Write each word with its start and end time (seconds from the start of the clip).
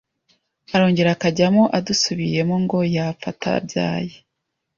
arongera 0.75 1.09
akajyamo 1.15 1.63
adasubiyemo 1.77 2.55
ngo 2.63 2.77
yapfa 2.95 3.27
atabyaye 3.33 4.15